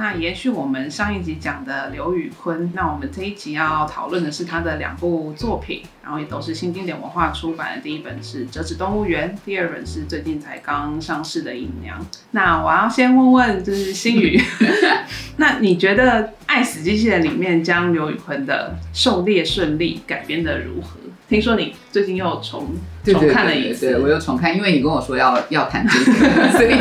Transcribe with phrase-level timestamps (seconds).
[0.00, 7.82] 那延续我们上一集讲的刘宇坤，那我们这一集要讨论的是他的两部作品，然后也都是新经典文化出版的。
[7.82, 12.00] 第一本是《折纸动物园》，第二本是最近才刚上市的《影娘》。
[12.30, 14.40] 那我要先问问，就是新宇，
[15.36, 20.98] 那你觉得《爱死机器人》里面将刘宇坤的《狩猎顺利》改编的如何？
[21.28, 22.68] 听说你最近又重
[23.04, 26.74] 重看了一次，对我又重看，因为你跟我说要 要谈这个，所以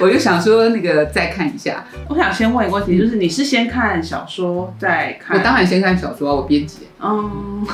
[0.00, 1.84] 我就想说那个再看一下。
[2.08, 5.38] 我想先问一个问题，就是你是先看小说再看？
[5.38, 6.87] 我当然先看小说，我编辑。
[7.00, 7.64] 嗯，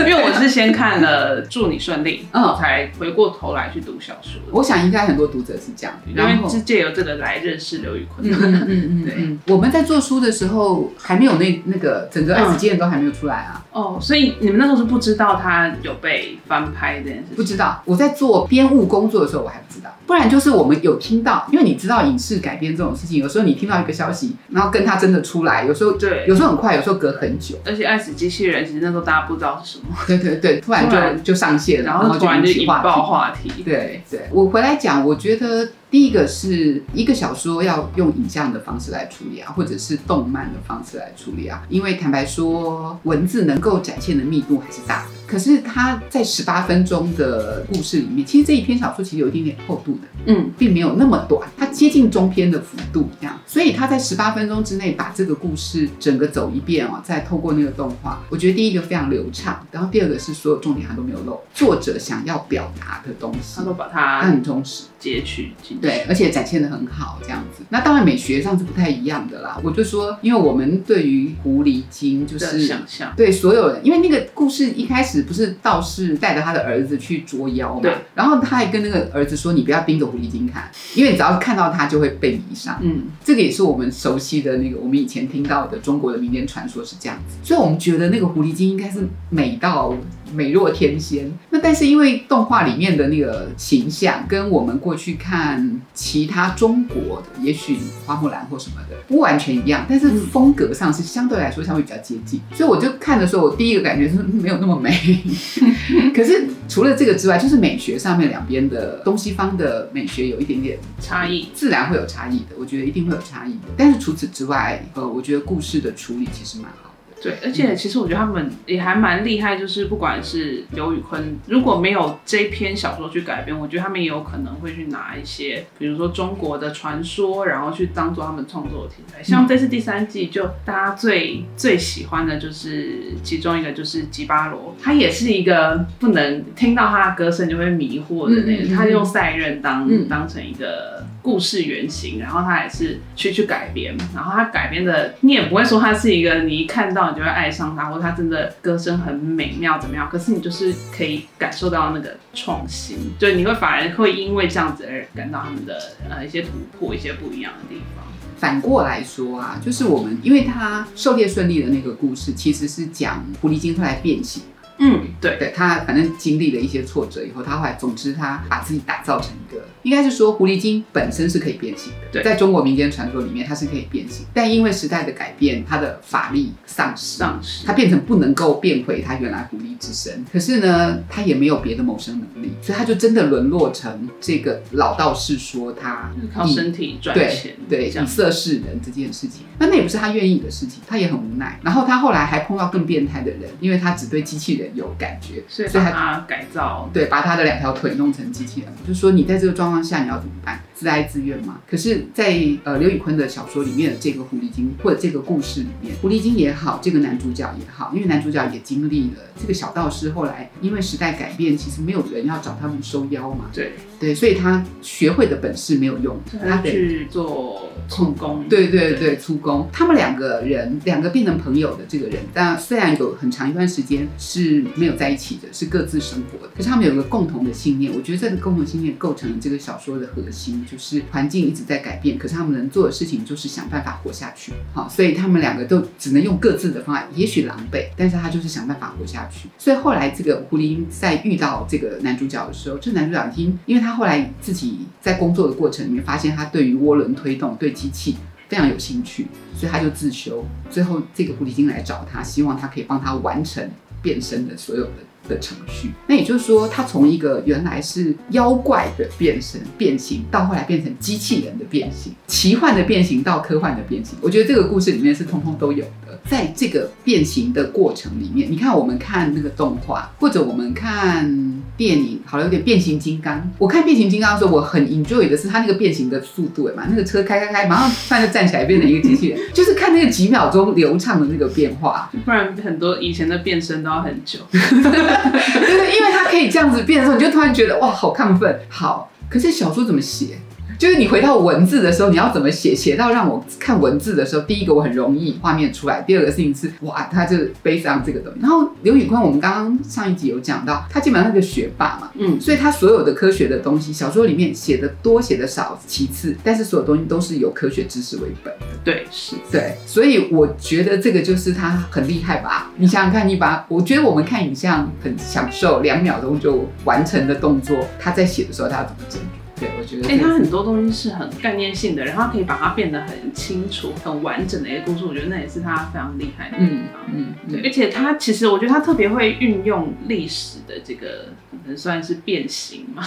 [0.00, 4.40] 因为我是先看了《祝你顺利》，嗯，才回过头来去读小说。
[4.50, 8.28] 我想应该很多读者是这样，因为是借由这个来认识刘宇坤。
[8.30, 13.64] 嗯嗯嗯对，我们在做书的时候还没有那那个整个《案子件》都还没有出来啊。
[13.72, 17.34] 哦，所以你们那时候是不知道他有被翻拍这件事？
[17.34, 17.82] 不知道。
[17.84, 19.90] 我在做编务工作的时候，我还不知道。
[20.06, 27.56] 不然就是我们有听到，因为你知道影视改编这种事情，有时候你听到一个消息，然后跟他真的出来，有时候对，有时候很快，有时候隔很久。
[27.64, 33.62] 而且《爱死机器人》其实那时候大家不知道是什么， 对对对，突然就就上线，然后突然就引爆话题。
[33.62, 35.68] 对对，我回来讲，我觉得。
[35.88, 45.10] 第一个是一个小说要用影像的方式来处理啊，或者是动漫的方式来处理啊，因为坦白说，文字能够展现的密度还是大的。
[45.26, 53.38] 可是他在十八分钟的故事里面，其实这一篇小说其实有一点点厚度的，嗯，并没有那么短，它接近中篇的幅度这样。
[53.46, 65.78] 所以他在十八分钟之内把这个故事整个走一遍哦，再透过那个动画，我觉得第一个非常流畅，然后第二个是所有重点他都没有漏，作者想要表达的东西，他都把它很忠实截取进。
[65.80, 67.62] 对，而且展现的很好，这样子。
[67.70, 69.60] 那当然美学上是不太一样的啦。
[69.62, 77.94] 我就说，因为我们对于狐狸精就是想象，对所有人，因为那个故事一开始不是道士带着他的儿子去捉妖嘛，对。
[78.14, 87.36] 然后他还跟那个儿子说：“你不要盯着狐狸精看，因为你只要看到他就会被迷上。”嗯，这个也是我们熟悉的那个，我们以前听到的中国的民间传说是这样子。
[87.42, 89.94] 所以我们觉得那个狐狸精应该是美到。
[90.32, 105.22] 美若天仙，那但是因为动画里面的那个形象跟我们过去看其他中国的，也许花木兰或什么的不完全一样，但是风格上是相对来说相对比较接近，所以我就看的时候，我第一个感觉是没有那么美。
[106.14, 113.68] 可是除了这个之外，就是美学上面两边的东西方的美学有一点点差异，自然会有差异的，我觉得一定会有差异的。
[113.76, 116.85] 但是除此之外，呃，我觉得故事的处理其实蛮好。
[117.22, 129.22] 对，而且其实我觉得他们也还蛮厉害，就是不管是刘宇坤，如果没有这篇小说去改编，我觉得他们也有可能会去拿一些，比如说中国的传说，然后去当做他们创作的题材。
[129.22, 141.04] 像这次第三季，就大家最最喜欢的就是其中一个就是吉巴罗，他也是一个不能听到他的歌声就会迷惑的那个，他用赛任当当成一个。
[141.26, 150.08] 故事原型，然后他也是去去改编，然后他改编的，你也不会说他是一个你一看到你就会爱上他，或他真的歌声很美妙怎么样？
[150.08, 155.76] 可是你就是可以感受到那个创新，就你会反而会因为这样子而感到他们的
[156.08, 158.04] 呃一些突破，一些不一样的地方。
[158.38, 164.44] 反过来说啊，就是我们因为他狩猎顺利的那个故事，其实是讲狐狸精后来变形。
[164.78, 172.08] 嗯，对对，他反正经历了一些挫折以后，他后来，总之他把自己打造成一个，应该是说狐狸精本身是可以变形的。
[172.12, 180.24] 对，在中国民间传说里面，它是可以变形，但因为时代的改变，它的法力丧失，丧失，它变成不能够变回它原来狐狸之身。
[180.30, 189.46] 可是呢，它也没有别的谋生能力，所以它就真的沦落成这个老道士说他靠身体赚钱，对，以色示人这件事情。
[189.58, 191.58] 那那也不是他愿意的事情，他也很无奈。
[191.62, 194.65] 然后他后来还碰到更变态的人，因为他只对机器人。
[194.74, 200.60] 有感觉，所以他改造，对，把他的两条腿弄成机器人，就是说你在这个状况下你要怎么办？
[200.76, 201.58] 自哀自怨嘛。
[201.68, 213.46] 可是，在呃刘宇坤的小说里面的这个狐狸精，或者这个故事里面，狐狸精也好，这个男主角也好，因为男主角也经历了这个小道士，后来因为时代改变，其实没有人要找他们收妖嘛。
[213.52, 218.44] 对对，所以他学会的本事没有用，他去做粗工。
[218.46, 219.66] 对对对，粗工。
[219.72, 227.90] 他们两个人，两个变成朋友的这个人，但虽然有很长一段时间是没有在一起的，是各自生活的，可是他们有个共同的信念。
[227.94, 230.65] 我觉得这个共同信念构成了这个小说的核心。
[230.66, 234.52] 就是环境一直在改变，可是他们能做的事情就是想办法活下去。
[234.74, 239.48] 好，所以他们两个都只能用各自的方案，也许狼狈，但是他就是想办法活下去。
[239.56, 248.16] 所以后来这个狐狸在遇到这个男主角的时候，这男主角已经，因为他后来自己在工作的过程里面发现他对于涡轮推动、对机器
[248.48, 250.44] 非常有兴趣，所以他就自修。
[250.70, 253.68] 最后这个狐狸精来找他，希望他可以帮他完成。
[254.06, 254.90] 变身的所有的。
[255.28, 266.05] 的程序，那也就是说，他从一个原来是妖怪的变身变形，到后来变成机器人的变形，奇幻的变形到科幻的变形，我觉得这个故事里面是通通都有的。
[266.28, 273.50] 在这个变形的过程里面，你看我们看那个动画，或者我们看电影，好了，有点变形金刚。
[273.58, 282.10] 我看变形金刚的时候，我很 enjoy 的是它那个变形的速度，嘛，那个车开开开，马上突然就站起来变成一个机器人，就是看那个几秒钟流畅的那个变化。
[282.24, 284.40] 不然很多以前的变身都要很久。
[284.50, 288.58] 对，因为它可以这样子变的时候，你就突然觉得哇，好亢奋。
[288.68, 290.38] 好，可是小说怎么写？
[290.78, 292.74] 就是你回到文字的时候，你要怎么写？
[292.74, 298.40] 写到让我看文字的时候，第一个我很容易画面出来，第二个事情是哇，他就悲伤这个东西。
[298.40, 308.66] 然后刘宇坤，我们刚刚上一集有讲到，他基本上是个学霸嘛，嗯，所以他所有的科学的东西，小说里面写的多写的少其次，但是所有东西都是有科学知识为本的。
[308.84, 312.70] 对，是，对，所以我觉得这个就是他很厉害吧？
[312.76, 319.20] 你想想看，你把我觉得我们看影像很享受，两秒钟就完成的动作，他在写的时候他要怎么整？
[319.58, 327.02] 对，我觉得，哎，他很多东西是很概念性的，然后他可以把它变得很清楚、很完整的一个故事，我觉得那也是他非常厉害的地方。
[327.14, 333.02] 嗯，对，而且他其实我觉得他特别会运用历史的这个，可能算是变形嘛，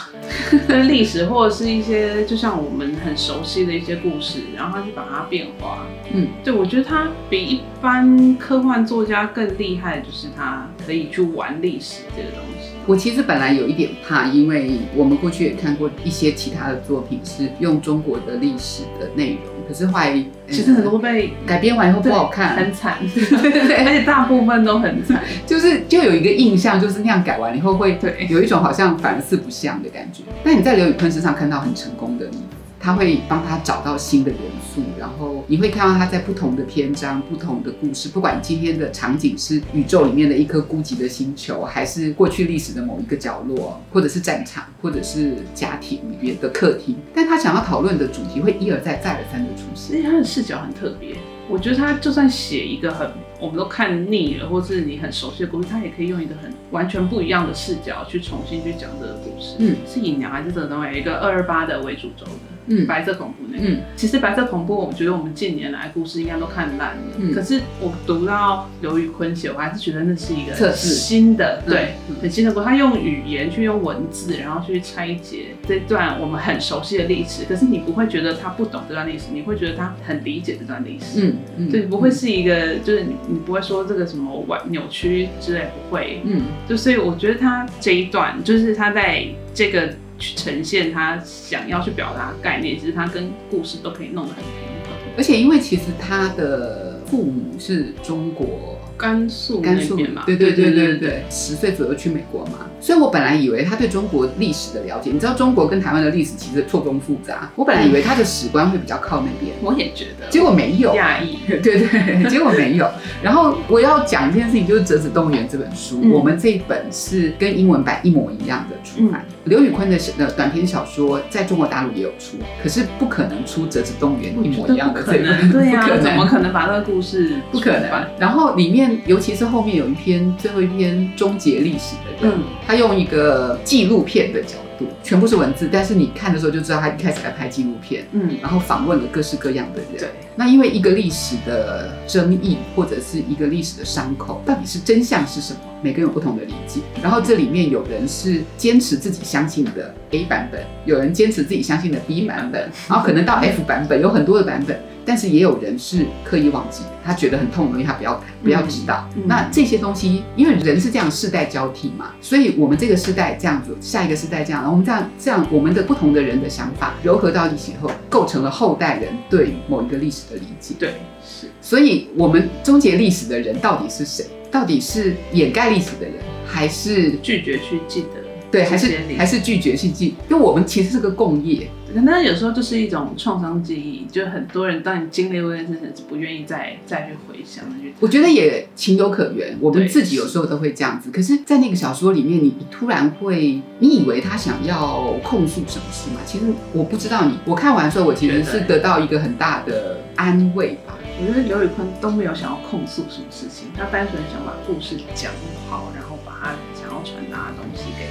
[0.67, 5.85] 跟 历史或者是一些就像我们很熟悉的一些故事，然后他去把它变化。
[6.11, 12.69] 嗯，对，我觉得他比一般科幻作家更厉害，就是他可以去玩历史这个东西。
[12.87, 27.99] 我其实本来有一点怕，因为我们过去也看过一些其他的作品是用中国的历史的内容，可是后来其实很多被改编完以后不好看，很惨，对对对而且大部分都很惨，就是就有一个印象，就是那样改完以后会
[28.29, 30.23] 有一种好像反四不像的感觉。
[30.41, 32.48] 但你在刘宇坤身上看到很成功的例子。
[32.89, 34.39] 他会帮他找到新的元
[34.73, 49.95] 素，然后你会看到他在不同的篇章、不同的故事，不管今天的场景是宇宙里面的一颗孤寂的星球，还是过去历史的某一个角落，或者是战场，或者是家庭里面的客厅，但他想要讨论的主题会一而再、再而三的出现。
[49.95, 51.15] 而且他的视角很特别，
[51.47, 53.07] 我觉得他就算写一个很
[53.39, 59.57] 我们都看腻了，或是你很熟悉的故事，他也可以用一个很完全不一样的视角去重新去讲这个故事。
[59.59, 60.97] 嗯，是以娘还是这个东西？
[60.97, 62.31] 一个二二八的为主轴的。
[62.69, 67.01] 嗯，白色恐怖那个，嗯，其实白色恐怖，我觉得我们近年来故事应该都看烂了。
[67.17, 72.65] 嗯，可是我读到刘宇坤写，我还是觉得那是一个新的，对，很新的故事。
[72.65, 77.43] 他用语言去用文字，然后去拆解这段我们很熟悉的历史。
[77.45, 81.21] 可是你不会觉得他不懂这段历史，你会觉得他很理解这段历史。
[81.21, 86.21] 嗯嗯，对，不会是一个，就是你你不会说这个什么歪扭曲之类，不会。
[86.23, 89.89] 嗯，就所以我觉得他这一段，就是他在这个。
[90.19, 94.93] 去呈现他想要去表达概念，其实他跟故事都可以弄得很平衡。
[95.17, 98.75] 而且，因为其实他的父母是中国。
[98.99, 112.89] 甘肃甘肃嘛，对对对对对，十岁左右去美国嘛，所以我本来以为他对中国历史的了解，你知道中国跟台湾的历史其实错综复杂，我本来以为他的史观会比较靠那边，我也觉得，结果没有，讶异，对对， 结果没有。
[113.21, 119.25] 然后我要讲一件事情，就是《折纸动物园》这本书，我们这一本是跟英文版一模一样的出版。
[119.45, 127.89] 刘宇坤的呃短篇小说在中国大陆也有出，可是不可能出《折纸动物园》一模一样的这本，对呀，怎么可能把那个故事不可能？
[128.19, 128.99] 然后里面。
[129.05, 139.99] 尤其是后面有一篇最后一篇终结历史的人，他用一个纪录片的角度度，全部是文字，但是你看的时候就知道他一开始在拍纪录片，嗯，然后访问了各式各样的人。
[139.99, 145.59] 对，那因为一个历史的争议或者是一个历史的伤口，到底是真相是什么？
[145.81, 146.81] 每个人有不同的理解。
[147.01, 154.79] 然后这里面有人是坚持自己相信的 A 版本，有人坚持自己相信的 B 版本， 然后可能到 F 版本，有很多的版本。
[155.05, 159.09] 但是也有人是刻意忘记，他觉得很痛，因为他不要谈，不要知道。
[159.25, 170.75] 那这些东西，因为人是这样世代交替嘛，所以我们这个世代这样子，下一个世代这样，我们这样这样，我们的不同的人的想法糅合到一起后，构成了后代人对某一个历史的理解。
[170.77, 171.47] 对，是。
[171.61, 174.25] 所以，我们终结历史的人到底是谁？
[174.51, 178.21] 到底是掩盖历史的人，还是拒绝去记得？
[178.51, 180.15] 对，还是还是拒绝去记？
[180.29, 181.69] 因为我们其实是个共业。
[181.93, 187.75] 可能有时候就是一种创伤记忆，就很多人当你经历过一件事情，是不愿意再再去回想的。
[187.99, 191.09] 我觉得也情有可原，我们自己有时候都会这样子。
[191.11, 196.21] 可是，在那个小说里面，你你突然会，你以为他想要控诉什么事吗？
[196.25, 197.25] 其实我不知道。
[197.25, 200.95] 你我看完之后，我其实是得到一个很大的安慰吧。
[201.21, 205.31] 我觉得刘宇坤都没有想要控诉什么事情，他单纯想把故事讲
[205.69, 208.07] 好，然后把他想要传达的东西给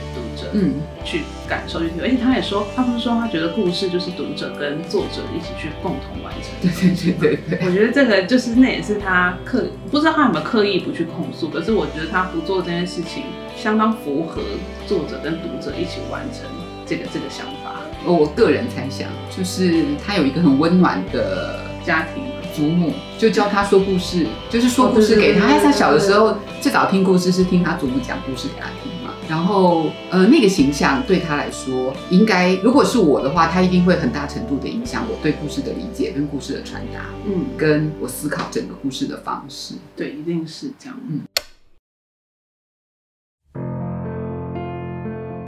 [0.52, 0.74] 嗯，
[1.04, 2.02] 去感受去听。
[2.02, 6.52] 而且他也说，他不是说他觉得故事就是读者跟作者一起去共同完成。
[6.60, 7.66] 对对对对对。
[7.66, 13.24] 我觉得这个就是那也是他刻，不知道他有没有刻意不去控诉，可是我觉得他不做这件事情，
[13.56, 14.42] 相当符合
[14.86, 16.44] 作者跟读者一起完成
[16.86, 17.80] 这个这个想法。
[18.04, 22.24] 我个人猜想，就是他有一个很温暖的家庭。
[22.58, 25.46] 祖母就教他说故事，就是说故事给他。
[25.60, 29.14] 他小的时候最早听故事是听他祖母讲故事给他听嘛。
[29.28, 39.76] 然后呃，那个形象对他来说，应该如果是我的话，他一定会很大程度的影响我对故事的理解跟故事的传达，嗯，跟我思考整个故事的方式。
[39.94, 40.98] 对，一定是这样。
[41.08, 41.20] 嗯。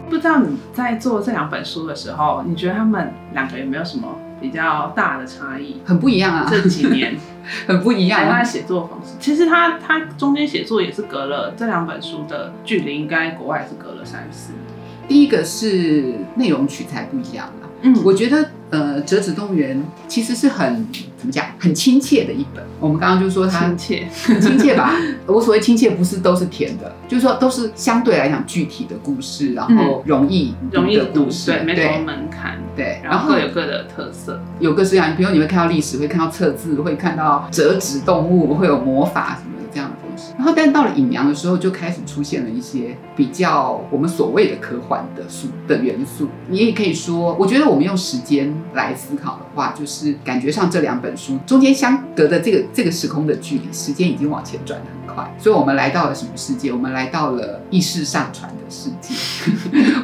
[0.08, 4.08] 不知道你在做这两本书的时候，你觉得他们两个有没有什么？
[4.40, 6.46] 比较大的差异，很不一样啊！
[6.50, 7.14] 这几年
[7.66, 8.28] 很不一样。
[8.28, 14.62] 他的写作方式，其实他他中间写作也是隔了这两本书的距离，应该国外是隔了三四年。
[15.06, 17.69] 第一个是内容取材不一样了。
[17.82, 22.64] 嗯，我觉得呃，《折纸动物园》其实是很怎么讲，很亲切的一本。
[22.78, 24.08] 我们刚刚就说它亲切，
[24.40, 24.94] 亲切吧。
[25.26, 35.14] 我所谓亲切，不是都是甜的，就是说都是相对来讲具体的故事，然后容易容易的故事，对，没什么门槛，对，然后各有各的特色，有各式各样。
[35.16, 39.50] 比如你会看到历史，会看到测字，会看到折纸动物，会有魔法什么。
[39.72, 46.28] 这样的东西，然后但到了隐娘的时候，就开始出现了一些比较我们所谓的科幻的素的元素。
[46.48, 55.30] 你也可以说，我觉得我们用时间来思考的话，就是感觉上这两本书中间相隔的这个这个时空的距离，时间已经往前转的很快。
[55.38, 56.72] 所以我们来到了什么世界？
[56.72, 59.12] 我们来到了意识上传的世界，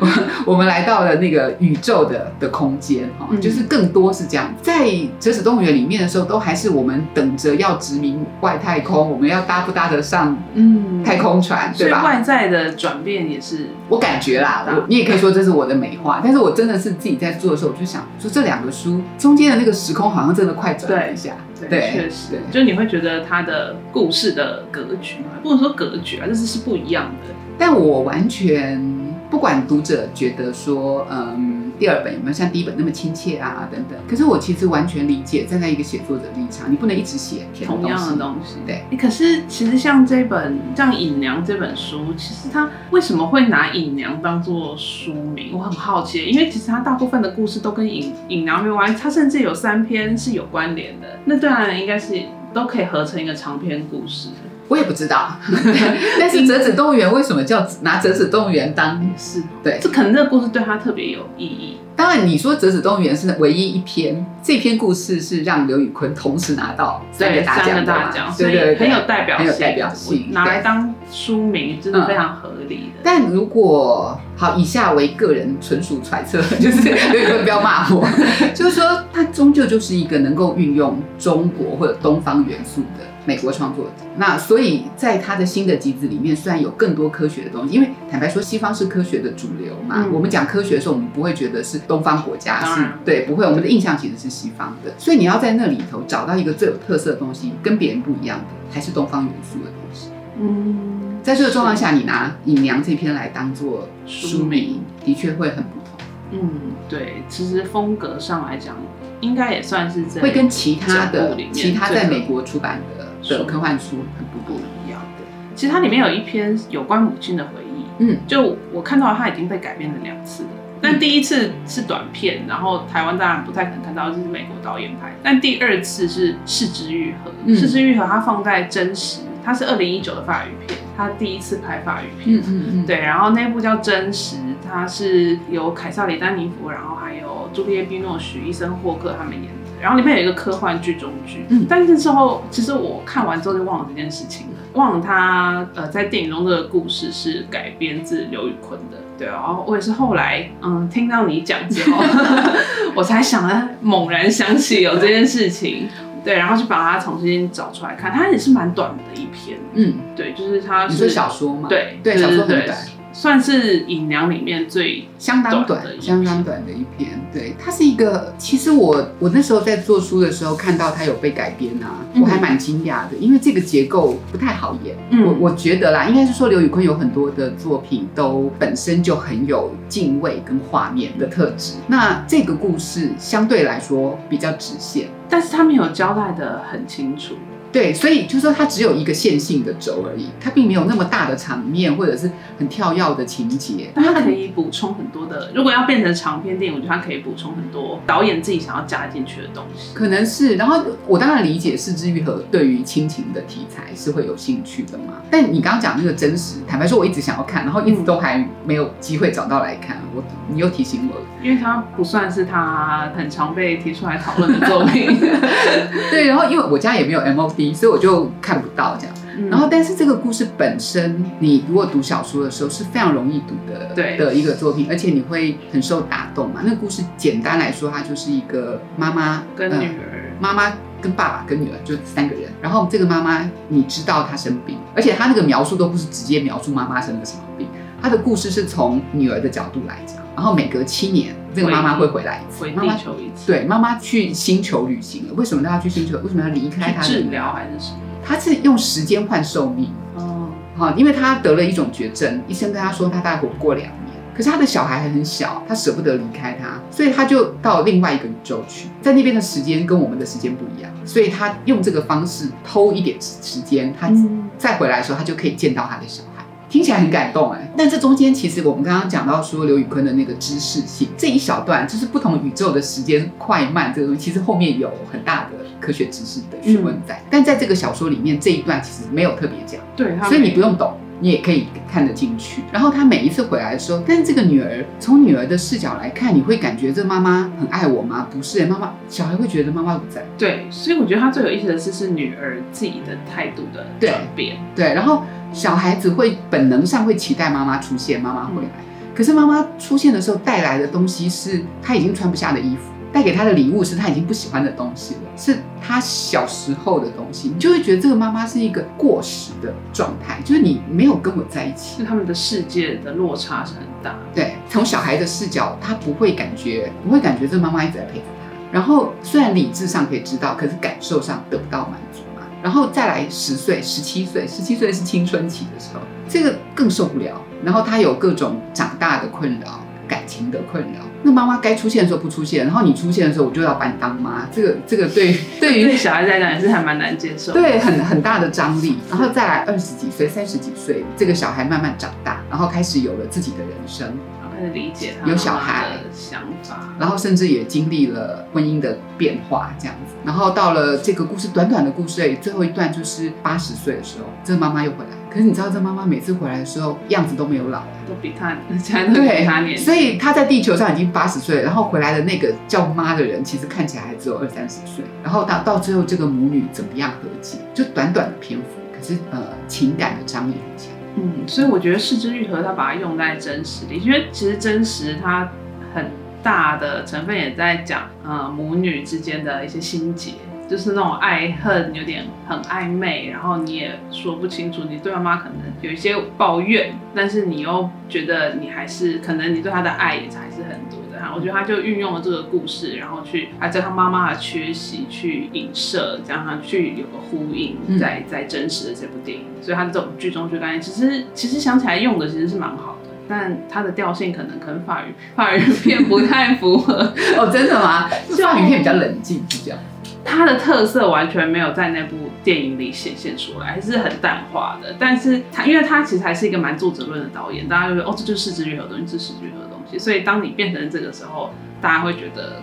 [0.03, 4.53] 我我们来到了那个宇宙的的空间，哈，就是更多是这样。
[4.61, 9.47] 在折纸动物园里面的时候，都还是我们等着要殖民外太空，我们要。
[9.47, 12.03] 搭不搭得上嗯太空船，对吧？
[12.05, 21.33] 外在的转变也是我感觉啦，我你也可以说这是我的美化，但是我真的是自己在做的时候，我就想说这两个书中间的那个时空好像真的快转了一下，
[21.69, 27.35] 对，确实，就你会觉得它的故事的格局，不能说格局啊，但是是不一样的。
[27.59, 28.83] 但我完全
[29.31, 31.56] 不管读者觉得说，嗯。
[31.79, 33.69] 第二本有没有像第一本那么亲切啊？
[33.71, 33.99] 等等。
[34.09, 38.57] 可是我其实完全理解，站在一个写作者立场，你不能一直写同样的东西。
[38.67, 38.85] 对。
[38.97, 45.51] 可是其实像这本像《隐娘》这本书，其实它为什么会拿《隐娘》当做书名？
[45.53, 51.07] 我很好奇，因为其实它大部分的故事都跟《隐隐娘》没关，它甚至有三篇是有关联的。
[51.27, 52.15] 那对然，应该是
[52.53, 54.31] 都可以合成一个长篇故事。
[54.69, 55.37] 我也不知道，
[56.19, 59.43] 但是折纸动物园为什么叫拿折纸动物园当是？
[59.63, 61.77] 对，这可能这个故事对他特别有意义。
[61.95, 73.01] 当然，你说折纸动物园是唯一一篇，这篇故事是让刘宇坤同时拿到三个大奖的，所以很有代表性，很有代表性，拿来当书名真的非常合理的。
[73.03, 78.07] 但如果好，以下为个人纯属揣测， 就是刘宇坤不要骂我，
[78.53, 83.05] 就是说他终究就是一个能够运用中国或者东方元素的。
[83.27, 90.07] 美国创作者，那所以在他的新的集子里面，虽然有更多科学的东西，因为坦白说，西方是科学的主流嘛。
[90.13, 94.93] 我们讲科学的时候，我们不会觉得是东方国家是对，不会，我们的印象其实是西方的。
[94.97, 100.11] 所以你要在那里头找到一个最有特色的东西，跟别人不一样的，还是东方元素的东西。
[100.39, 105.99] 嗯，在这个状况下，你拿《隐娘》这篇来当做书名，的确会很不同。
[106.31, 106.51] 嗯，
[106.89, 108.77] 对，其实风格上来讲，
[109.21, 113.06] 应该也算是会跟其他的其他在美国出版的。
[113.29, 115.01] 的科幻书很不不一样。
[115.01, 120.49] 的，其实它里面有一篇有关母亲的回忆，嗯，就我看到它已经被改编了两次了，
[120.81, 134.37] 但第一次是短片，然后台湾当然不太可能看到，这是美国导演拍，但第二次是《四之愈合》，《四之愈合》它放在真实，它是二零一九的法语片，它第一次拍法语片，嗯嗯嗯，对，然后那部叫《真实》，
[134.69, 139.45] 它是由凯撒里丹尼弗，然后还有朱丽叶·宾诺许、伊森·霍克他们演。
[139.81, 152.03] 然后里面有一个科幻剧中剧，嗯，但是之后其实我看完之后就忘了这件事情，忘了他呃在电影中这个故事是改编自刘宇昆的，对啊，我也是后来嗯听到你讲之后，
[152.97, 155.89] 我才想了，猛然想起有这件事情，
[156.25, 162.77] 对，然后就把它重新找出来看，它也是蛮短的一篇，嗯，对，就是它是小说嘛，对对，小说很短。
[163.17, 167.19] 算是《影娘》里面最相当短、相当短的一篇。
[167.33, 174.95] 对，它是一个，其实我我那时候在做书的时候看到它有被改编啊，我还蛮惊讶的，因为这个结构不太好演。
[175.25, 187.35] 我我觉得啦，应该是说刘宇昆有很多的作品都本身就很有敬畏跟画面的特质，那这个故事相对来说比较直线，但是他没有交代的很清楚。
[187.77, 193.91] 对，所以就是说它只有一个线性的轴而已，它并没有那么大的场面或者是很跳跃的情节。
[193.95, 199.93] 但它可以补充很多的，如果要变成长篇电影，我觉得它可以补充很多导演自己想要加进去的东西。
[199.93, 205.21] 可能是，然后我当然理解四之愈合对于亲情的题材是会有兴趣的嘛。
[205.31, 209.99] 但你刚刚讲那个真实，坦白说，我一直想要看，然后一直都还没有机会找到来看。
[210.15, 215.21] 我你又提醒我了，因为它不算是他很常被提出来讨论的作品。
[216.11, 217.66] 对，然后因为我家也没有 MOD。
[217.75, 219.15] 所以我就看不到这样，
[219.51, 226.61] 然后但是这个故事本身，你如果读小说的时候是非常容易读的，对的一个作品，而且你会很受打动嘛。
[226.65, 232.51] 那个故事简单来说，它就是一个妈妈跟女儿，妈妈跟爸爸跟女儿就三个人。
[232.63, 237.69] 然后这个妈妈，你知道她生病，而且她那个描述都不是直接描述妈妈生了什么病，
[238.01, 240.26] 她的故事是从女儿的角度来讲。
[240.37, 243.47] 然后每隔七年，这个妈妈会回来一次，回地球一次。
[243.47, 245.35] 对，妈妈去星球旅行了。
[245.35, 246.19] 为什么她要去星球？
[246.19, 247.03] 为什么要离开她？
[247.03, 247.99] 治疗还是什么？
[248.23, 249.91] 她是用时间换寿命。
[250.15, 253.97] 哦，好，因为她得了一种绝症，医生跟她说她大概活不过两年。
[254.37, 264.11] 可是她的小孩还很小，她舍不得离开他，所以她就到另外一个宇宙去，在那边的时间跟我们的时间不一样，所以她用这个方式偷一点时间，她
[264.59, 266.36] 再回来的时候，她就可以见到她的小孩。
[266.69, 277.23] 听起来很感动哎，但这中间其实我们刚刚讲到说刘宇坤的那个知识性这一小段，就是不同宇宙的时间快慢这个东西，其实后面有很大的科学知识的学问在。
[277.31, 282.63] 但在这个小说里面这一段其实没有特别讲，对，所以你不用懂，你也可以看得进去。
[282.73, 288.27] 然后他每一次回来的时候，但是这个女儿从女儿的视角来看，你会感觉这妈妈很爱我吗？
[288.31, 290.25] 不是，妈妈小孩会觉得妈妈不在。
[290.39, 294.57] 对，所以我觉得他最有意思的是是女儿自己的态度的转变。
[294.75, 295.23] 对，然后。
[295.53, 298.69] 小孩子会本能上会期待妈妈出现，妈妈回来。
[299.15, 307.49] 可是妈妈出现的时候带来的东西是她已经穿不下的衣服，带给他的礼物是他已经不喜欢的东西了，是他小时候的东西。
[307.49, 314.15] 你就会觉得这个妈妈是一个过时的状态，就是你没有跟我在一起，是他们的世界的落差是很大。
[314.35, 318.71] 对，从小孩的视角，他不会感觉，不会感觉这妈妈一直在陪着他。
[318.71, 322.21] 然后虽然理智上可以知道，可是感受上得不到满足。
[322.63, 327.41] 然后再来十岁、十七岁，十七岁是青春期的时候，这个更受不了。
[327.65, 331.01] 然后他有各种长大的困扰、感情的困扰。
[331.27, 334.47] 那妈妈该出现的时候不出现，然后你出现的时候，我就要把你当妈。
[334.53, 338.99] 这个这个对 对于小孩来讲也是还蛮难接受，对，很很大的张力。
[339.11, 344.17] 然后再来二十几岁、三十几岁，这个小孩慢慢长大，然后开始有了自己的人生。
[344.59, 350.15] 开始理解他有小孩的想法，然后甚至也经历了婚姻的变化，这样子。
[350.25, 355.11] 然后到了这个故事短短的故事里，最后一段就是八十岁的时候，这个妈妈又回来。
[355.31, 359.77] 可是你知道，这妈妈每次回来的时候，样子都没有老，都比她 现在都比她年。
[359.77, 365.05] 所以她在地球上已经八十岁，然后回来的那个叫妈的人，其实看起来还只有二三十岁。
[365.23, 367.59] 然后到到最后，这个母女怎么样和解？
[367.75, 370.93] 就短短的篇幅，可是呃，情感的张力很强。
[371.17, 375.51] 嗯，所以我觉得四之愈合，它把它用在真实里，因为其实真实它
[375.95, 376.11] 很
[376.43, 380.33] 大的成分也在讲，呃，母女之间的一些心结。
[380.69, 391.33] 就是那种爱恨有点很暧昧，然后你也说不清楚，你对妈妈可能有一些抱怨，但是你又觉得你还是可能你对她的爱也还是很多的哈。
[391.35, 408.09] 我觉得他就运用了这个故事，然后去还在他妈妈的缺席去影射，这样去有个呼应，在在真实的这部电影，所以他这种剧中剧概念，其实其实想起来用的其实是蛮好的，但它的调性可能跟法语法语片不太符合哦，真的吗？
[408.43, 409.79] 法语片比较冷静，是这样。
[410.27, 414.95] 它的特色完全没有在那部电影里显现出来，还是很淡化的。
[414.99, 419.99] 但是它，因为它其实还是一个蛮作者论的导演，大家就觉得哦，这就是视觉东西，这是视觉愈合的东西。
[419.99, 422.61] 所以当你变成这个时候，大家会觉得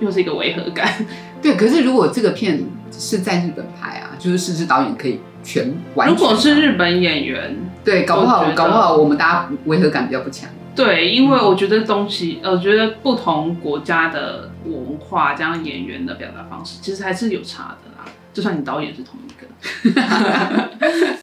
[0.00, 0.88] 又是一个违和感。
[1.42, 6.08] 对，可是如果这个片是在日本拍啊，就是视之导演可以全完。
[6.08, 10.48] 如果是日本演员，对，搞不好搞不好我们大家违和感比较不强。
[10.74, 18.06] 对，因为我觉得东西，呃，我觉得不同国家的文化这样演员的表达方式，其实还是有差的啦。
[18.32, 19.46] 就算你导演是同一个。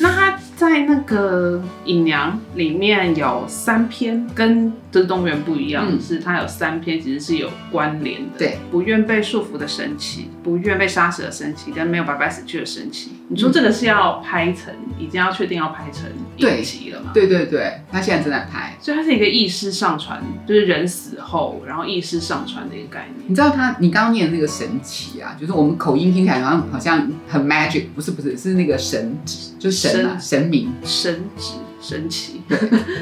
[0.00, 8.38] 那他在那个《隐娘》里面有三篇跟《这动物园》不一样，是它有三篇其实是有关联的。
[8.38, 13.10] 对，不愿被束缚的神奇，不愿被杀死的神奇，但没有白白死去的神奇。
[13.26, 16.04] 你说这个是要拍成，已经要确定要拍成
[16.36, 17.10] 影集了吗？
[17.12, 23.28] 对对对，他现在正在拍，所以它是一个意识上传，就是人死后然后意识上传的一个概念。
[23.28, 29.18] 你知道他，你刚刚念的那个神奇啊，就是我们口音听起来好像好像很 magic，不是不是，是那个神，
[29.58, 32.42] 就是神啊，神明，神职神奇。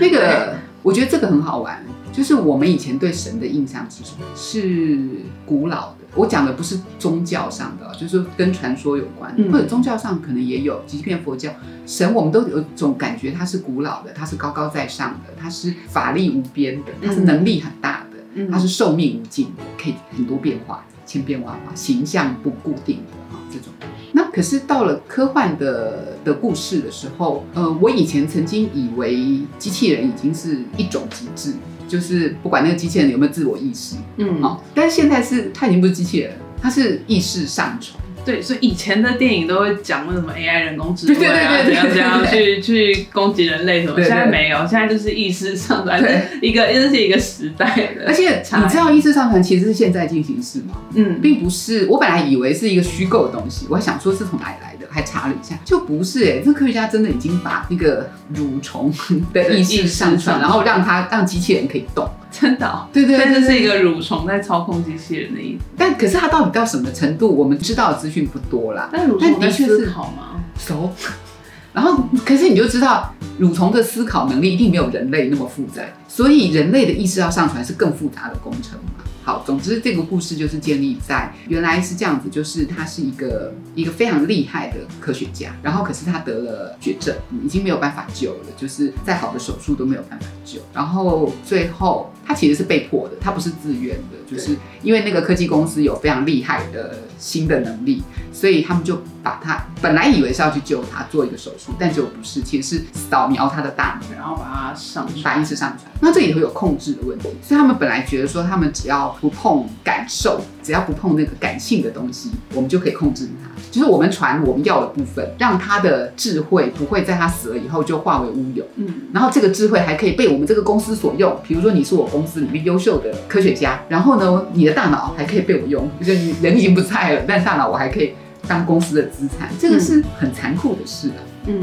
[0.00, 1.84] 那个我觉得这个很好玩。
[2.14, 4.24] 就是我们以前对神的印象是什么？
[4.36, 5.00] 是
[5.44, 6.03] 古老的。
[6.14, 10.80] 我讲的不是宗教上的，就是跟传说有关，或者宗教上可能也有。
[10.86, 11.50] 即便佛教
[11.86, 23.72] 神，我们都有一种感觉，它是古老的，它是高高在上的，它是法力无边的，它是能力很大的，它是寿命无尽的，可以很多变化，千变万化，形象不固定的啊这种。
[24.12, 31.54] 那可是到了科幻的的故事的时候，呃，我以前曾经以为机器人已经是一种极致。
[31.94, 38.02] 就是不管那个机器人有没有自我意识，嗯，好，但是现在是它已经不是机器人，它是意识上传。
[38.24, 46.02] 对，所以以前的电影都会讲那什么 AI 人工智能啊，怎样怎样去去攻击人类什么，现在没有，现在就是意识上传，
[46.42, 48.06] 一个这是一个时代的。
[48.08, 50.74] 而且你知道意识上传其实是现在进行式吗？
[50.94, 51.86] 嗯，并不是。
[51.86, 58.92] 我本来以为是一个虚构的东西，我还想说是从哪里来的，还查了一下，就不是哎，这科学家真的已经把那个蠕虫
[59.34, 62.08] 的意识上传，然后让它让机器人可以动。
[62.30, 65.64] 真的，对对，这是一个蠕虫在操控机器人的意思。
[65.76, 68.88] 但可是它到底到什么程度，我们知道的资讯不多啦。
[68.92, 70.40] 但蠕虫的确是好吗？
[70.56, 70.92] 熟。
[71.74, 79.02] 然后，可是你就知道，蠕虫的思考能力一定没有人类那么复杂，所以人类的意识要上传是更复杂的工程嘛。
[79.24, 113.50] 好，总之这个故事就是建立在原来是这样子，就是他是一个一个非常厉害的科学家，然后可是他得了绝症，已经没有办法救了，就是再好的手术都没有办法救，然后最后他其实是被迫的，他不是自愿的，就是因为那个科技公司有非常厉害的新的能力，所以他们就把他本来以为是要去救他做一个手术，但结果不是，其实是扫描他的大脑，然后把它上把意识上传，那这里头有控制的问题，所以他们本来觉得说他们只要不碰感受，只要不碰那个感性的东西，我们就可以控制它。
[113.70, 118.64] 就是我们传我们要的部分，让他的智慧不会在他死了以后就化为乌有。
[118.76, 121.36] 嗯，然后这个智慧还可以被我们这个公司所用。
[121.46, 125.90] 比如说你是我公司里面优秀的科学家，然后呢，你的大脑还可以被我用。
[126.00, 128.14] 就是你人已经不在了，但大脑我还可以
[128.46, 129.48] 当公司的资产。
[129.58, 131.20] 这个是很残酷的事啊。
[131.46, 131.62] 嗯。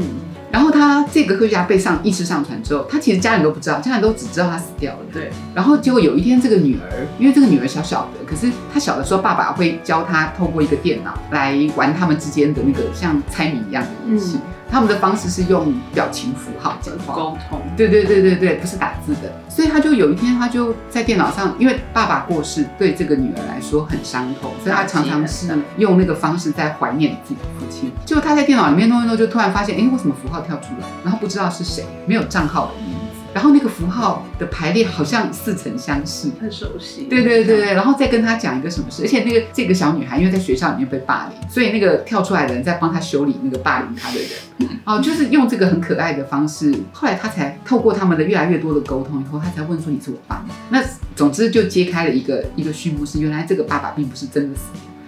[0.50, 4.98] 然后他这个科学家被上意识上传之后，他其实家人都不知道，家人都只知道他死掉了。
[5.10, 5.30] 对。
[5.54, 14.38] 然后结果有一天，这个女儿，因为这个女儿小小的，可是她小的时候，爸爸会教她透过一个电脑来玩他们之间的那个像猜谜一样的游戏。
[14.72, 19.30] 他们的方式是用表情符号讲话沟通，对对对对对，不是打字的。
[19.46, 27.92] 所以他就有一天，他就在电脑上，因为爸爸过世，对这个女儿来说很伤痛，所以他常常是用那个方式在怀念自己的父亲。
[28.06, 30.88] 就他在电脑里面弄一弄，就突然发现，哎，为什么符号跳出来？
[31.04, 32.72] 然后不知道是谁，没有账号的。
[33.34, 37.04] 然后那个符号的排列好像似曾相识，很熟悉。
[37.04, 46.74] 对对对对，然后再跟他讲一个什么事，而且那个这个小女孩因为在学校里面被霸凌，所以那个跳出来的人在帮她修理那个霸凌她的人， 哦，就是用这个很可爱的方式。
[46.92, 50.54] 后来他才透过他们的越来越多的沟通以后，他才问说你是我爸吗？
[50.70, 50.82] 那
[51.16, 54.62] 总之就揭开了一个一个序幕，是原来这个爸爸并不是真的死，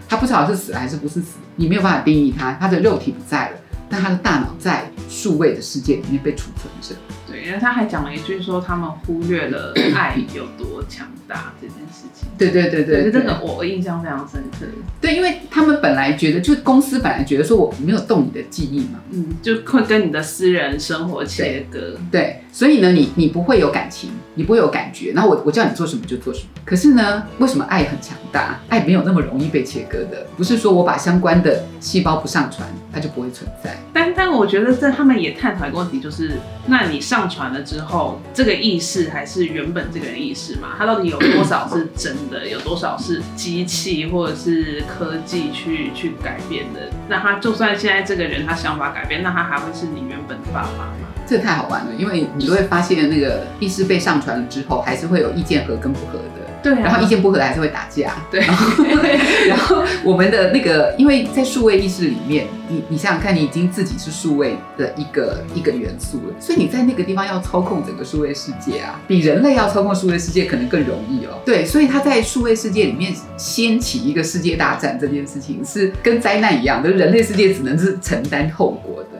[0.08, 3.56] 他不知道是死了还是不是死，你没有办法定义他，他的肉体不在了，
[3.88, 6.94] 但他的大脑在数位的世界里面被储存着。
[7.42, 12.28] 因为他还讲了一句说，他们忽略了 爱有多强大这件事情。
[12.36, 14.66] 对对对对，这个我印象非常深刻。
[15.00, 21.96] 对，因为他们本来觉得，就公司本来觉得说我没有动你的记忆嘛，嗯，就会跟你的私人生活切割。
[22.10, 26.48] 对，所以呢，你你不会有感情，你不会有感觉，然后我我叫你做什么就做什么。
[26.64, 28.58] 可是呢，为什么爱很强大？
[28.68, 33.76] 爱没有那么容易被切割的，不是说我把相关的细胞不上传，它就不会存在。
[33.92, 36.32] 但但我觉得这他们也探讨一个问题，就是
[36.66, 40.74] 那你上上传了之后，这个意识还是原本这个人意识嘛？
[40.76, 46.90] 他到底有多少是真的，有多少是机器或者是科技去去改变的？
[47.08, 50.92] 那他就算现在这个人他想法改变，那他还会是你原本的爸爸吗？
[51.26, 56.43] 这太好玩了，因为你都会发现那个意识被上传了之后，还是会有意见合跟不合的。
[56.64, 58.14] 对，然后意见不合的还是会打架。
[58.31, 58.40] 对，
[59.46, 71.38] 然后我们的那个，因为在数位意识里面，你你想想看，你已经自己是数位的一个一个元素了，所以你在那个地方要操控整个数位世界啊，比人类要操控数位世界可能更容易哦。
[71.44, 79.13] 对，所以他在数位世界里面掀起一个世界大战这件事情，是跟灾难一样的，人类世界只能是承担后果的。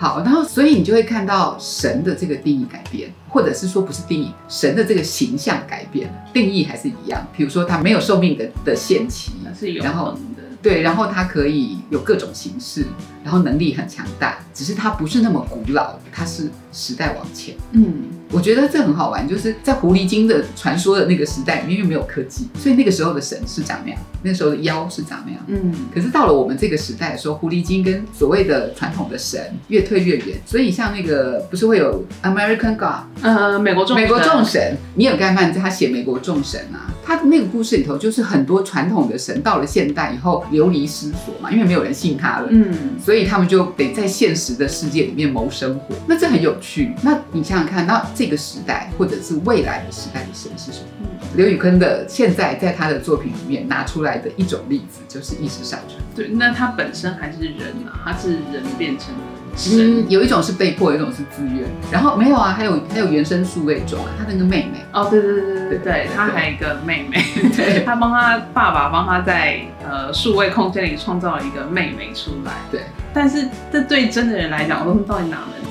[0.00, 7.26] 对，好，然后所以你就会看到神的这个定义改变，或者是说不是定义，神的这个形象改变了，定义还是一样。
[7.36, 12.86] 比如说他没有寿命的的限期，是永恒的，对，然后他可以有各种形式，
[13.22, 17.54] 然后能力很强大，只是他不是那么古老，他是时代往前。
[17.72, 18.19] 嗯。
[18.32, 25.42] 我觉得这很好玩，就是在狐狸精的传说的那个时代，因为没有科技，所以那个时候的神是长那样，那时候的妖是长那样。
[25.48, 25.74] 嗯。
[25.92, 30.38] 可是到了我们这个时代的时候，狐狸精跟所谓的传统的神越退越远。
[30.46, 42.46] 所以像那个不是会有 American God，呃，美国众美国众神，米尔盖曼在他写美国众神啊，他那个故事里头就是很多传统的神到了现代以后流离失所嘛，因为没有人信他了。
[42.50, 42.72] 嗯。
[43.04, 45.96] 所以他们就得在现实的世界里面谋生活。
[46.06, 46.92] 那这很有趣。
[47.02, 48.00] 那你想想看，那。
[48.20, 51.08] 这个时代，或者是未来的时代的神是什么？
[51.36, 55.98] 刘宇坤的现在在他的作品里面拿出来的一种例子，就是意识上传。
[56.14, 59.14] 对，那他本身还是人啊，他是人变成
[59.56, 60.04] 神。
[60.10, 61.66] 有一种是被迫，有一种是自愿。
[61.90, 64.84] 然后没有啊，还有还有原生数位种啊，他那个妹妹。
[64.92, 67.24] 哦，对对对对对对，他还有一个妹妹，
[67.56, 72.52] 对，他帮他爸爸帮他在呃数位空间里创造了一个妹妹出来。
[72.70, 72.82] 对，
[73.14, 75.69] 但是这对真的人来讲，我说到底哪能？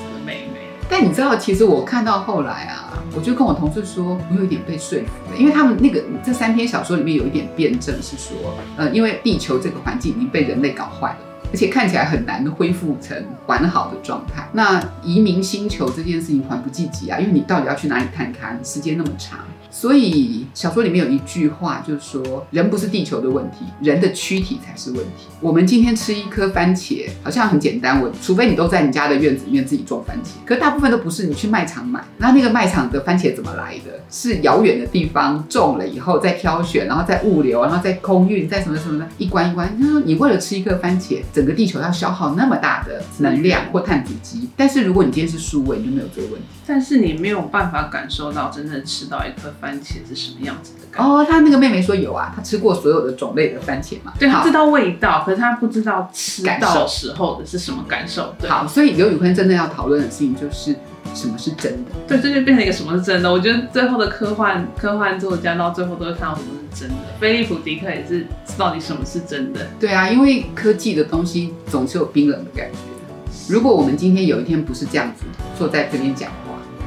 [0.90, 8.36] 但你知道，其实我看到后来啊，我就跟我同事说，我有一点被说服了，因为他们那个这三篇小说里面有一点辩证是说，
[8.76, 11.18] 呃，因为地球这个环境已经被人类搞坏了，
[11.52, 14.48] 而且看起来很难恢复成完好的状态。
[14.52, 19.38] 那移民星球这件事情缓不济急啊，因为你到底要去哪里探勘，时间那么长。
[19.70, 25.28] 所以小说里面有一句话，就是说人不是地球的问题，人的躯体才是问题。
[25.40, 34.00] 我们今天吃一颗番茄，好像很简单，我除非你都在你家的院子里面自己种番茄，可大部分都不是，你去卖场买，那那个卖场的番茄怎么来的？
[34.10, 39.78] 是遥远的地方种了以后再挑选，然后再物流，然后再空运，再什么什么的，一关一关。
[39.78, 44.48] 就是说你为了吃一颗番茄，整个地球要消耗那么大的能量或碳足迹。
[44.56, 46.46] 但是如果你今天是数位，你就没有这个问题。
[46.66, 49.52] 但是你没有办法感受到真正吃到一颗。
[49.60, 51.02] 番茄是什么样子的？
[51.02, 54.12] 哦，他那个妹妹说有啊，她吃过所有的种类的番茄嘛。
[54.18, 58.34] 对，她知道味道，可是她不知道吃到时候的是什么感受。
[58.48, 60.74] 好，所以刘宇坤真的要讨论的事情就是
[61.14, 61.90] 什么是真的。
[62.08, 63.30] 对，这就变成一个什么是真的？
[63.30, 66.94] 我觉得最后的科幻科幻作家到最后都会看到什么是真的。
[67.20, 69.60] 菲利普迪克也是到底什么是真的？
[69.78, 72.78] 对啊，因为科技的东西总是有冰冷的感觉。
[73.48, 75.24] 如果我们今天有一天不是这样子
[75.56, 76.30] 坐在这边讲。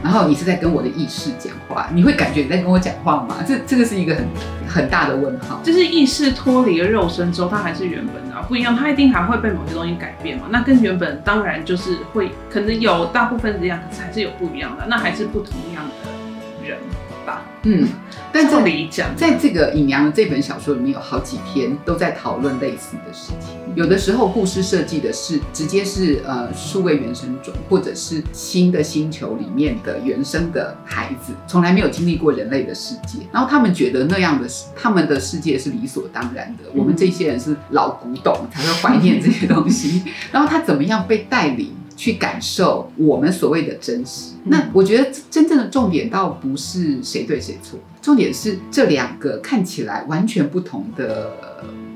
[0.03, 3.37] 然后你是在跟我的意识讲话，你会感觉你在跟我讲话吗？
[3.47, 4.25] 这这个是一个很
[4.67, 5.61] 很大的问号。
[5.63, 8.75] 就是意识脱离了肉身之后，它还是原本的，不一样。
[8.75, 10.43] 它一定还会被某些东西改变嘛？
[10.49, 16.77] 那跟原本当然就是会，可能有大部分是一样，可是还是有不一样的，那还是不同样的人
[17.25, 17.41] 吧？
[17.63, 17.87] 嗯。
[18.31, 23.55] 但这里讲，在这个尹阳的这本小说里面，有好几篇都在讨论类似的事情。
[23.75, 36.63] 有的时候故事设计的是直接是呃数位原生种，或者是新的星球里面的原生的孩子，从来没有经历过人类的世界，然后他们觉得那样的他们的世界是理所当然的。
[36.73, 40.03] 我们这些人是老古董，才会怀念这些东西。
[40.31, 41.71] 然后他怎么样被带领？
[41.95, 44.33] 去感受我们所谓的真实。
[44.45, 51.31] 那我觉得真正的重点倒不是谁对谁错，重点是这两个看起来完全不同的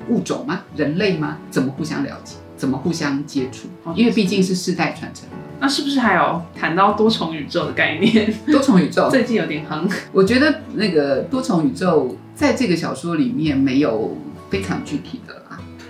[0.10, 0.62] 物种吗？
[0.76, 1.38] 人类吗？
[1.50, 2.36] 怎么互相了解？
[2.56, 3.68] 怎么互相接触？
[3.96, 5.26] 因为毕竟是世代传承。
[5.60, 8.32] 那是不是还有谈到多重宇宙的概念？
[8.46, 9.92] 多重宇宙 最近有点夯。
[10.12, 14.16] 我觉得那个多重宇宙在这个小说里面没有
[14.50, 15.37] 非常具体的。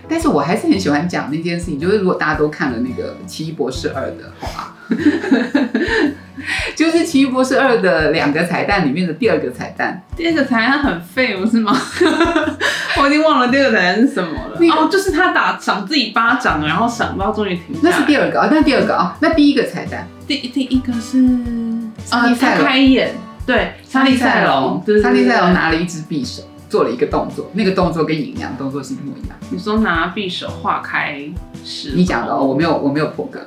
[0.09, 4.73] 但是我还是很喜欢讲那件事情，就是如果大家都看了那个《奇异博士二》的话，
[6.75, 10.01] 就是《奇异博士二》的两个彩蛋里面的第二个彩蛋。
[10.15, 11.75] 第二个彩蛋很废，不是吗？
[12.99, 14.57] 我已经忘了第二个彩蛋是什么了。
[14.75, 17.75] 哦，就是他打赏自己巴掌，然后赏到终于停。
[17.81, 21.19] 那是第二个啊，那第二个啊，那第一个彩蛋，第第一个是
[22.09, 23.13] 啊，他开眼，
[23.45, 26.43] 对，沙利塞隆，沙利塞隆拿了一支匕首。
[26.69, 29.37] 做了一个动作，那个动作跟影阳动作是一模一样。
[29.49, 31.21] 你说拿匕首划开
[31.63, 33.41] 是，你讲的哦，我没有，我没有破梗。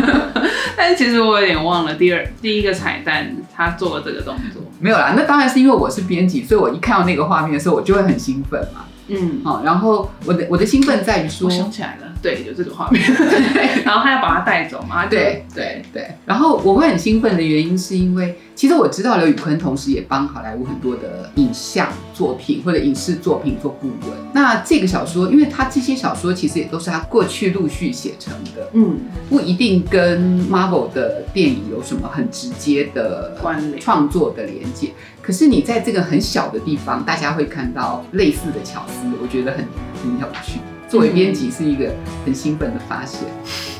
[0.76, 4.62] 但是其实我有点忘了第二第一个彩蛋，他做了这个动作。
[4.78, 8.84] 没有啦，那当然是因为我是编辑，所以我一看到那个画面的时候，我就会很兴奋嘛。
[9.08, 13.02] 嗯，好，然后我的我的兴奋在于说，我想起来了，对，有这个画面，
[13.84, 18.38] 然后他要把他带走嘛，对对对，然后我会很兴奋的原因是因为。
[18.60, 24.10] 其实我知道刘宇坤同时也帮好莱坞很多的影像作品或者影视作品做顾问。
[24.34, 28.98] 那这个小说，因为他这些小说其实也都是他过去陆续写成的，嗯，
[29.30, 34.90] 不一定跟 Marvel 的电影有什么很直接的关联、创作的连接。
[35.22, 39.66] 可是你在这个很小的地方，大家会看到类似的巧思，我觉得很
[40.02, 40.60] 很有趣。
[40.86, 41.90] 作为编辑是一个
[42.26, 43.20] 很兴奋的发现。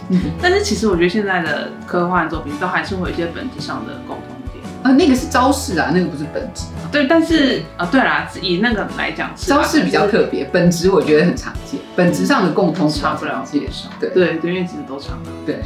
[0.08, 4.39] 嗯，但是其实我觉得现在的科幻作品都还是会有一些本质上的共同。
[4.82, 6.64] 呃，那个是招式啊，那个不是本质。
[6.90, 13.88] 对，但是啊，对啦，以那个来讲，招式比较特别，本质我觉得很常见，本质上的共通差不了介绍。
[14.00, 15.36] 对对对，因为其实都差不了。
[15.46, 15.60] 对。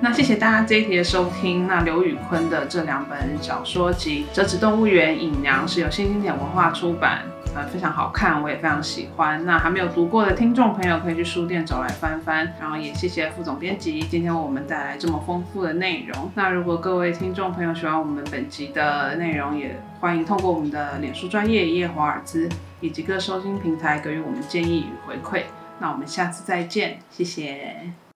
[0.00, 1.66] 那谢谢大家这一题的收听。
[1.66, 7.22] 那刘宇坤的这两本小说集《折纸动物园》《隐娘》是由新经典文化出版，
[7.66, 9.44] 非常好看，我也非常喜欢。
[9.44, 12.54] 那还没有读过的听众朋友可以去书店找来翻翻。
[12.60, 16.30] 然后也谢谢副总编辑今天我们带来这么丰富的内容。
[16.34, 22.48] 那如果各位听众朋友喜欢我们本集的内容，也欢迎通过我们的脸书专业叶华尔兹
[22.80, 25.42] 以及各收听平台给予我们建议与回馈。
[25.80, 28.07] 那我们下次再见，谢谢。